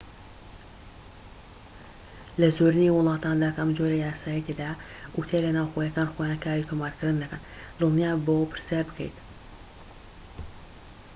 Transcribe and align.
لە 2.39 2.47
زۆرینەی 2.57 2.93
وڵاتاندا 2.95 3.49
کە 3.53 3.59
ئەم 3.61 3.71
جۆرە 3.77 3.97
یاسایەی 4.07 4.45
تێدایە، 4.47 4.79
ئوتێلە 5.15 5.51
ناوخۆییەکان 5.57 6.11
خۆیان 6.13 6.41
کاری 6.43 6.67
تۆمارکردن 6.69 7.21
دەکەن 7.23 7.41
دڵنیاببەوە 7.79 8.49
پرسیار 8.51 8.83
بکەیت 8.87 9.17